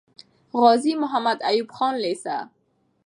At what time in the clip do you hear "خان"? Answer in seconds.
1.77-1.95